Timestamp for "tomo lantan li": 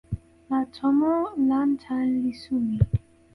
0.75-2.33